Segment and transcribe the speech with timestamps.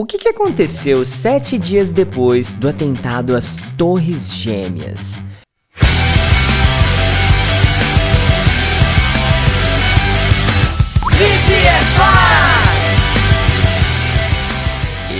[0.00, 5.20] O que, que aconteceu sete dias depois do atentado às Torres Gêmeas?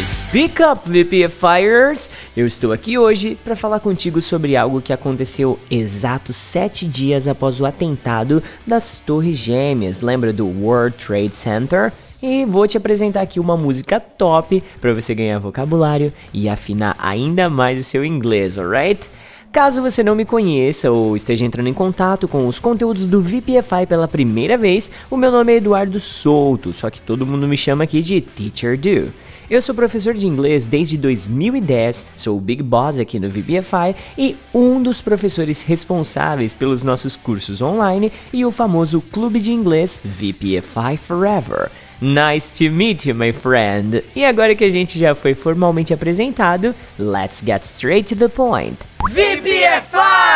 [0.02, 2.10] Speak Up VPFires!
[2.34, 7.60] Eu estou aqui hoje para falar contigo sobre algo que aconteceu exatos sete dias após
[7.60, 10.00] o atentado das Torres Gêmeas.
[10.00, 11.92] Lembra do World Trade Center?
[12.22, 17.48] E vou te apresentar aqui uma música top para você ganhar vocabulário e afinar ainda
[17.48, 19.08] mais o seu inglês, alright?
[19.50, 23.86] Caso você não me conheça ou esteja entrando em contato com os conteúdos do VPFI
[23.88, 27.84] pela primeira vez, o meu nome é Eduardo Souto, só que todo mundo me chama
[27.84, 29.10] aqui de Teacher Do.
[29.50, 34.36] Eu sou professor de inglês desde 2010, sou o Big Boss aqui no VPFI e
[34.54, 40.98] um dos professores responsáveis pelos nossos cursos online e o famoso clube de inglês VPFI
[40.98, 41.70] Forever.
[42.00, 44.02] Nice to meet you, my friend.
[44.16, 48.78] E agora que a gente já foi formalmente apresentado, let's get straight to the point.
[49.10, 50.29] VPFI!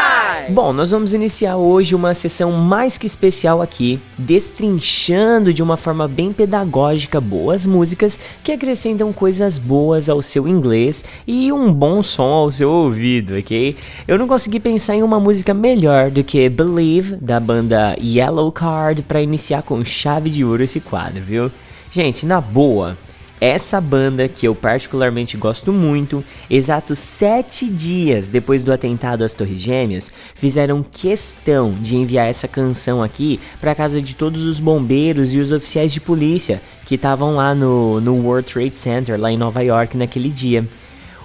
[0.50, 6.06] Bom, nós vamos iniciar hoje uma sessão mais que especial aqui, destrinchando de uma forma
[6.06, 12.32] bem pedagógica boas músicas que acrescentam coisas boas ao seu inglês e um bom som
[12.32, 13.77] ao seu ouvido, ok?
[14.06, 19.02] Eu não consegui pensar em uma música melhor do que Believe, da banda Yellow Card,
[19.02, 21.50] para iniciar com chave de ouro esse quadro, viu?
[21.90, 22.96] Gente, na boa,
[23.44, 29.60] essa banda, que eu particularmente gosto muito, exatos sete dias depois do atentado às Torres
[29.60, 35.38] Gêmeas, fizeram questão de enviar essa canção aqui para casa de todos os bombeiros e
[35.38, 39.60] os oficiais de polícia que estavam lá no, no World Trade Center, lá em Nova
[39.60, 40.66] York, naquele dia.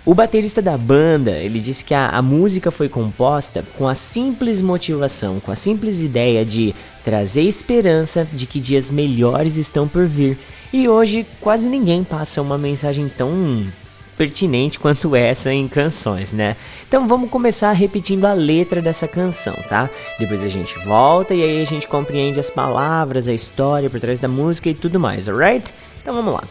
[0.06, 4.62] O baterista da banda, ele disse que a, a, música foi composta com a simples
[4.62, 10.38] motivação, com a simples ideia de trazer esperança de que dias melhores estão por vir
[10.72, 13.72] e hoje quase ninguém passa uma mensagem tão
[14.18, 16.58] pertinente quanto essa em canções, né?
[16.88, 19.90] Então vamos começar repetindo a letra dessa canção, tá?
[20.20, 24.20] Depois a gente volta e aí a gente compreende as palavras, a história por trás
[24.20, 25.74] da música e tudo mais, alright?
[26.02, 26.44] Então vamos lá.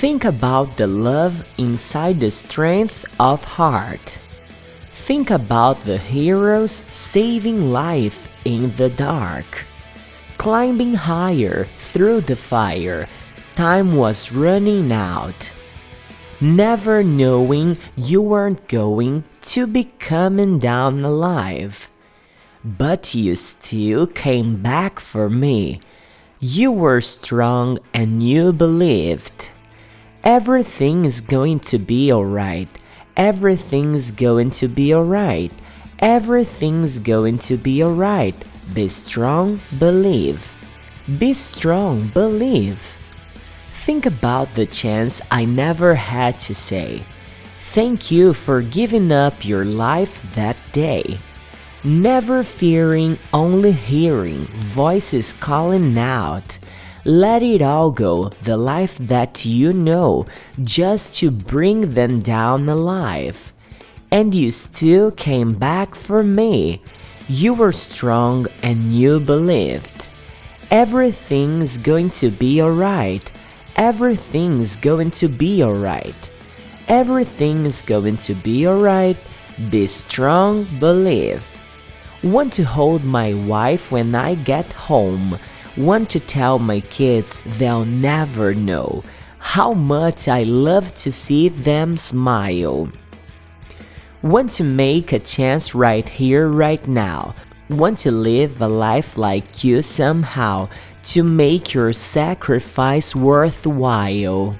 [0.00, 4.16] Think about the love inside the strength of heart.
[5.06, 9.64] Think about the heroes saving life in the dark.
[10.38, 13.06] Climbing higher through the fire
[13.54, 15.50] time was running out.
[16.40, 21.90] Never knowing you weren't going to be coming down alive.
[22.64, 25.80] But you still came back for me.
[26.38, 29.48] You were strong and you believed.
[30.24, 32.68] Everything's going to be alright.
[33.16, 35.52] Everything's going to be alright.
[35.98, 38.34] Everything's going to be alright.
[38.72, 40.54] Be strong, believe.
[41.18, 42.99] Be strong, believe.
[43.90, 47.02] Think about the chance I never had to say.
[47.74, 51.18] Thank you for giving up your life that day.
[51.82, 54.44] Never fearing, only hearing
[54.78, 56.56] voices calling out.
[57.04, 60.24] Let it all go, the life that you know,
[60.62, 63.52] just to bring them down alive.
[64.12, 66.80] And you still came back for me.
[67.26, 70.06] You were strong and you believed.
[70.70, 73.32] Everything's going to be alright.
[73.76, 76.30] Everything's going to be alright.
[76.88, 79.16] Everything's going to be alright.
[79.70, 81.46] Be strong, believe.
[82.22, 85.38] Want to hold my wife when I get home.
[85.76, 89.02] Want to tell my kids they'll never know
[89.38, 92.90] how much I love to see them smile.
[94.22, 97.34] Want to make a chance right here, right now.
[97.70, 100.68] Want to live a life like you somehow
[101.02, 104.56] to make your sacrifice worthwhile.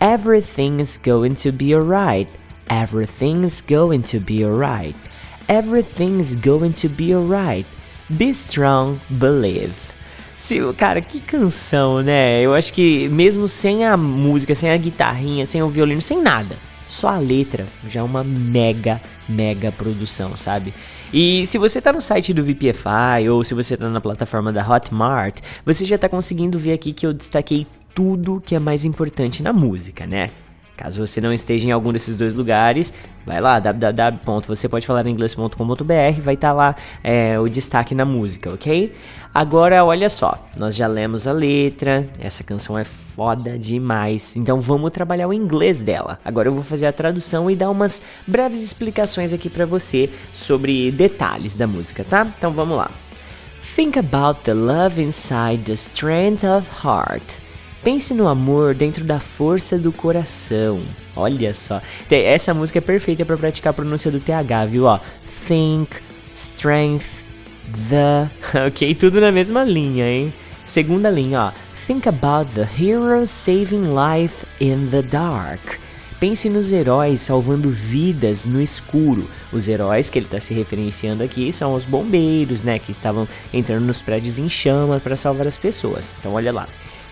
[0.00, 2.28] Everything's going to be alright.
[2.68, 4.94] Everything's going to be alright.
[5.48, 7.66] Everything's going to be alright.
[8.16, 9.74] Be strong, believe.
[10.36, 12.42] Se, cara, que canção, né?
[12.42, 16.56] Eu acho que mesmo sem a música, sem a guitarrinha, sem o violino, sem nada,
[16.86, 20.74] só a letra já é uma mega, mega produção, sabe?
[21.12, 24.68] E se você está no site do VPFI ou se você está na plataforma da
[24.68, 29.42] Hotmart, você já está conseguindo ver aqui que eu destaquei tudo que é mais importante
[29.42, 30.28] na música, né?
[30.76, 32.92] Caso você não esteja em algum desses dois lugares,
[33.24, 38.94] vai lá, www.vocêpodefalaringlês.com.br, vai estar tá lá é, o destaque na música, ok?
[39.32, 44.90] Agora, olha só, nós já lemos a letra, essa canção é foda demais, então vamos
[44.90, 46.18] trabalhar o inglês dela.
[46.24, 50.90] Agora eu vou fazer a tradução e dar umas breves explicações aqui para você sobre
[50.90, 52.30] detalhes da música, tá?
[52.36, 52.90] Então vamos lá.
[53.74, 57.45] Think about the love inside the strength of heart.
[57.82, 60.82] Pense no amor dentro da força do coração.
[61.14, 61.80] Olha só.
[62.10, 64.84] Essa música é perfeita para praticar a pronúncia do TH, viu?
[64.84, 64.98] Ó,
[65.46, 65.96] think,
[66.34, 67.24] strength,
[67.88, 68.28] the.
[68.66, 70.34] Ok, tudo na mesma linha, hein?
[70.66, 71.66] Segunda linha, ó.
[71.86, 75.78] Think about the heroes saving life in the dark.
[76.18, 79.28] Pense nos heróis salvando vidas no escuro.
[79.52, 82.78] Os heróis que ele está se referenciando aqui são os bombeiros, né?
[82.78, 86.16] Que estavam entrando nos prédios em chamas para salvar as pessoas.
[86.18, 86.66] Então, olha lá.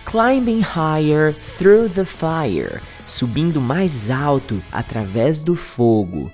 [0.05, 2.79] Climbing higher through the fire.
[3.07, 6.31] Subindo mais alto através do fogo.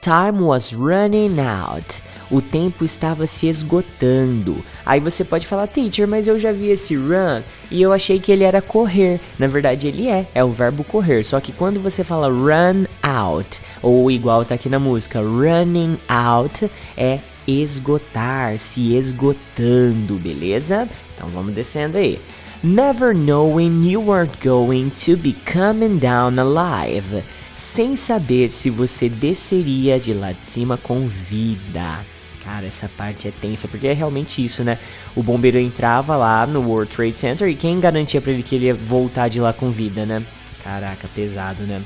[0.00, 2.02] Time was running out.
[2.30, 4.62] O tempo estava se esgotando.
[4.84, 7.40] Aí você pode falar, teacher, mas eu já vi esse run
[7.70, 9.18] e eu achei que ele era correr.
[9.38, 11.24] Na verdade, ele é, é o verbo correr.
[11.24, 16.70] Só que quando você fala run out, ou igual tá aqui na música, running out,
[16.96, 20.88] é esgotar, se esgotando, beleza?
[21.14, 22.20] Então vamos descendo aí.
[22.64, 27.22] Never knowing you weren't going to be coming down alive
[27.54, 32.00] sem saber se você desceria de lá de cima com vida.
[32.42, 34.78] Cara, essa parte é tensa, porque é realmente isso, né?
[35.14, 38.64] O bombeiro entrava lá no World Trade Center e quem garantia para ele que ele
[38.64, 40.22] ia voltar de lá com vida, né?
[40.62, 41.82] Caraca, pesado, né?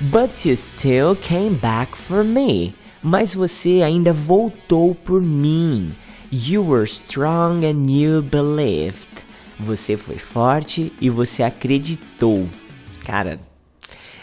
[0.00, 2.74] But you still came back for me.
[3.00, 5.92] Mas você ainda voltou por mim.
[6.32, 9.07] You were strong and you believed.
[9.58, 12.48] Você foi forte e você acreditou.
[13.04, 13.40] Cara,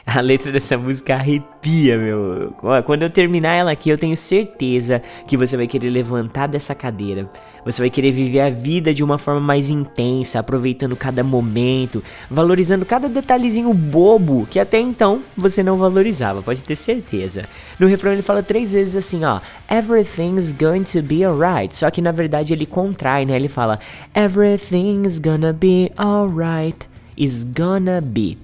[0.06, 2.54] a letra dessa música arrepia, meu.
[2.86, 7.28] Quando eu terminar ela aqui, eu tenho certeza que você vai querer levantar dessa cadeira.
[7.66, 12.86] Você vai querer viver a vida de uma forma mais intensa, aproveitando cada momento, valorizando
[12.86, 17.46] cada detalhezinho bobo que até então você não valorizava, pode ter certeza.
[17.80, 21.76] No refrão ele fala três vezes assim, ó, Everything's going to be alright.
[21.76, 23.36] Só que na verdade ele contrai, né?
[23.36, 23.80] Ele fala
[24.14, 26.88] Everything's gonna be alright.
[27.18, 28.38] Is gonna be.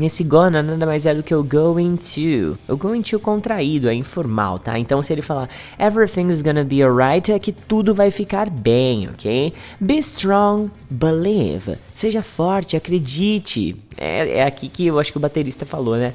[0.00, 2.56] Esse gonna nada mais é do que o going to.
[2.66, 4.78] O going to contraído, é informal, tá?
[4.78, 9.52] Então se ele falar everything's gonna be alright, é que tudo vai ficar bem, ok?
[9.78, 11.76] Be strong, believe.
[11.94, 13.76] Seja forte, acredite.
[13.98, 16.14] É, é aqui que eu acho que o baterista falou, né?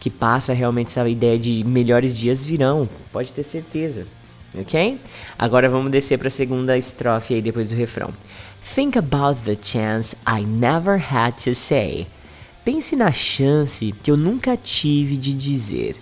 [0.00, 2.88] Que passa realmente essa ideia de melhores dias virão.
[3.12, 4.06] Pode ter certeza.
[4.58, 4.98] Ok?
[5.38, 8.10] Agora vamos descer para a segunda estrofe aí depois do refrão.
[8.74, 12.06] Think about the chance I never had to say.
[12.70, 15.96] Pense na chance que eu nunca tive de dizer: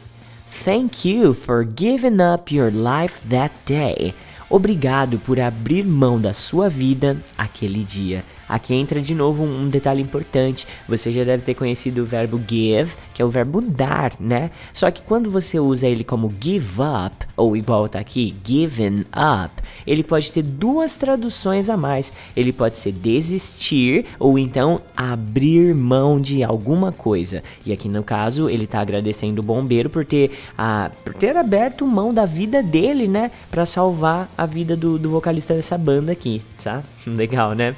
[0.65, 4.13] Thank you for giving up your life that day.
[4.51, 8.25] Obrigado por abrir mão da sua vida aquele dia.
[8.49, 10.67] Aqui entra de novo um detalhe importante.
[10.89, 14.51] Você já deve ter conhecido o verbo give, que é o verbo dar, né?
[14.73, 19.63] Só que quando você usa ele como give up, ou igual tá aqui, given up,
[19.87, 22.13] ele pode ter duas traduções a mais.
[22.37, 27.43] Ele pode ser desistir ou então abrir mão de alguma coisa.
[27.65, 31.87] E aqui no caso, ele tá agradecendo o bombeiro por ter, ah, por ter aberto
[31.87, 33.31] mão da vida dele, né?
[33.51, 36.83] Para salvar a vida do, do vocalista dessa banda aqui, tá?
[37.07, 37.75] Legal, né?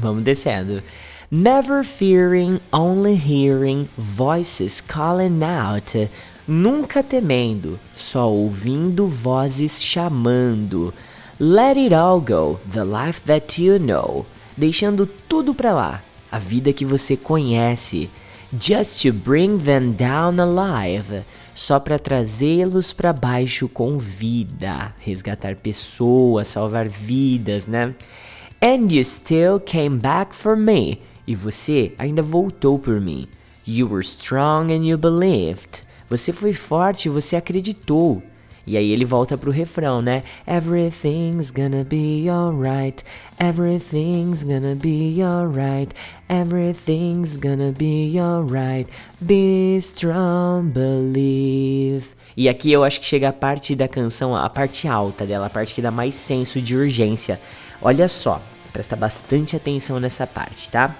[0.00, 0.82] Vamos descendo.
[1.30, 6.08] Never fearing, only hearing voices calling out.
[6.48, 10.92] Nunca temendo, só ouvindo vozes chamando.
[11.38, 14.26] Let it all go, the life that you know.
[14.56, 16.02] Deixando tudo pra lá,
[16.32, 18.10] a vida que você conhece.
[18.60, 21.22] Just to bring them down alive.
[21.54, 24.92] Só para trazê-los para baixo com vida.
[24.98, 27.94] Resgatar pessoas, salvar vidas, né?
[28.62, 31.00] And you still came back for me.
[31.26, 33.26] E você ainda voltou por mim.
[33.66, 35.82] You were strong and you believed.
[36.10, 38.22] Você foi forte você acreditou.
[38.66, 40.22] E aí ele volta pro refrão, né?
[40.46, 43.02] Everything's gonna be alright.
[43.38, 45.94] Everything's gonna be alright.
[46.28, 48.88] Everything's gonna be alright.
[49.20, 52.08] Be strong, believe.
[52.36, 55.50] E aqui eu acho que chega a parte da canção, a parte alta dela, a
[55.50, 57.40] parte que dá mais senso de urgência.
[57.82, 60.94] Olha só, presta bastante atenção nessa parte, tá?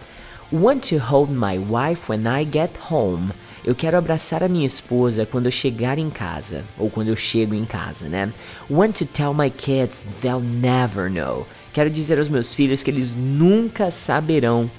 [0.51, 3.31] Want to hold my wife when I get home.
[3.63, 7.55] Eu quero abraçar a minha esposa quando eu chegar em casa, ou quando eu chego
[7.55, 8.33] em casa, né?
[8.71, 11.47] Want to tell my kids they'll never know.
[11.75, 14.71] Quero dizer aos meus filhos que eles nunca saberão.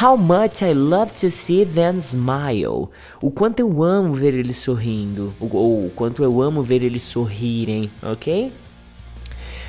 [0.00, 2.88] How much I love to see them smile.
[3.22, 7.90] O quanto eu amo ver eles sorrindo, ou o quanto eu amo ver eles sorrirem,
[8.02, 8.52] ok?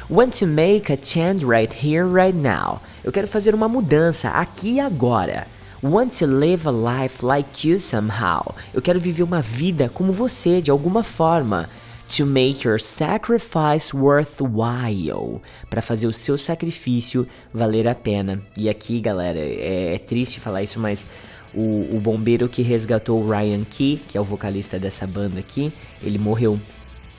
[0.09, 2.79] Want to make a change right here, right now.
[3.03, 5.45] Eu quero fazer uma mudança aqui e agora.
[5.83, 8.55] Want to live a life like you somehow.
[8.73, 11.69] Eu quero viver uma vida como você, de alguma forma.
[12.15, 15.41] To make your sacrifice worthwhile.
[15.69, 18.41] Para fazer o seu sacrifício valer a pena.
[18.55, 21.05] E aqui, galera, é, é triste falar isso, mas
[21.53, 25.73] o, o, bombeiro que resgatou o Ryan Key, que é o vocalista dessa banda aqui,
[26.01, 26.57] ele morreu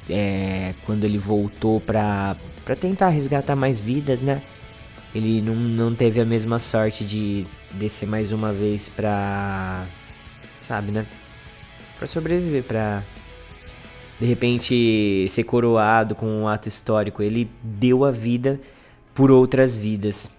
[0.08, 2.34] é, quando ele voltou pra,
[2.68, 4.42] pra tentar resgatar mais vidas, né?
[5.14, 9.86] Ele não, não teve a mesma sorte de descer mais uma vez pra.
[10.60, 11.06] Sabe, né?
[11.96, 13.02] Pra sobreviver, pra
[14.20, 17.22] de repente ser coroado com um ato histórico.
[17.22, 18.60] Ele deu a vida
[19.14, 20.30] por outras vidas.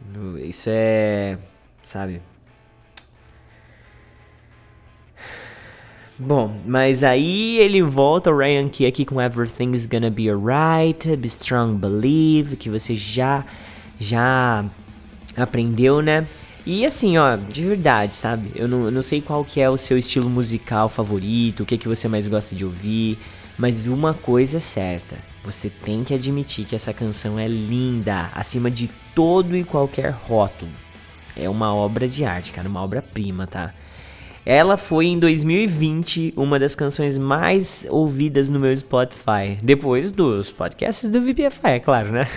[0.43, 1.35] Isso é.
[1.83, 2.21] Sabe?
[6.21, 11.27] Bom, mas aí ele volta, o Ryan Key aqui com Everything's Gonna Be Alright, Be
[11.29, 13.45] Strong Believe, que você já,
[13.97, 14.65] já
[15.37, 16.27] aprendeu, né?
[16.65, 18.51] E assim, ó, de verdade, sabe?
[18.53, 21.77] Eu não, eu não sei qual que é o seu estilo musical favorito, o que,
[21.77, 23.17] que você mais gosta de ouvir,
[23.57, 28.69] mas uma coisa é certa, você tem que admitir que essa canção é linda, acima
[28.69, 30.71] de todo e qualquer rótulo.
[31.33, 33.73] É uma obra de arte, cara, uma obra-prima, tá?
[34.45, 39.57] Ela foi em 2020 uma das canções mais ouvidas no meu Spotify.
[39.61, 42.27] Depois dos podcasts do VPFI, é claro, né?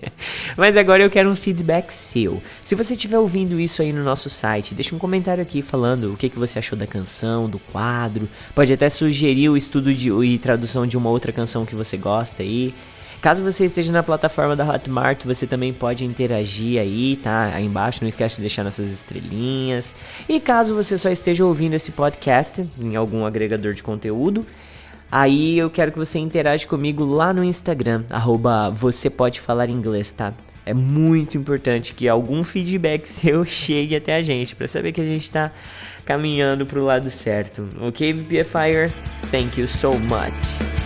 [0.56, 2.42] Mas agora eu quero um feedback seu.
[2.62, 6.16] Se você estiver ouvindo isso aí no nosso site, deixa um comentário aqui falando o
[6.16, 8.28] que, que você achou da canção, do quadro.
[8.54, 12.42] Pode até sugerir o estudo de, e tradução de uma outra canção que você gosta
[12.42, 12.72] aí.
[13.20, 17.50] Caso você esteja na plataforma da Hotmart, você também pode interagir aí, tá?
[17.52, 19.94] Aí embaixo, não esquece de deixar nossas estrelinhas.
[20.28, 24.46] E caso você só esteja ouvindo esse podcast em algum agregador de conteúdo,
[25.10, 30.12] aí eu quero que você interaja comigo lá no Instagram, arroba você pode falar inglês,
[30.12, 30.32] tá?
[30.64, 35.04] É muito importante que algum feedback seu chegue até a gente, para saber que a
[35.04, 35.50] gente tá
[36.04, 37.68] caminhando pro lado certo.
[37.80, 38.92] Ok, VPFire?
[39.30, 40.77] Thank you so much.